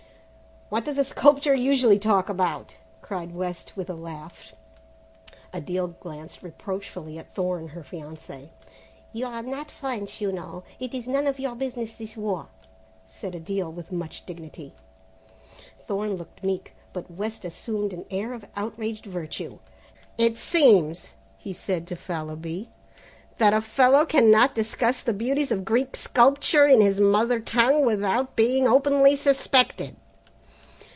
[0.73, 4.53] "What does a sculptor usually talk about?" cried West, with a laugh.
[5.53, 8.51] Odile glanced reproachfully at Thorne, her fiancé.
[9.11, 12.47] "You are not French, you know, and it is none of your business, this war,"
[13.05, 14.73] said Odile with much dignity.
[15.89, 19.59] Thorne looked meek, but West assumed an air of outraged virtue.
[20.17, 22.69] "It seems," he said to Fallowby,
[23.39, 28.37] "that a fellow cannot discuss the beauties of Greek sculpture in his mother tongue, without
[28.37, 29.97] being openly suspected."